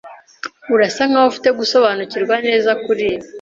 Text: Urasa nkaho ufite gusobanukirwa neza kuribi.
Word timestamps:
Urasa 0.73 1.01
nkaho 1.09 1.27
ufite 1.31 1.49
gusobanukirwa 1.59 2.35
neza 2.47 2.71
kuribi. 2.83 3.25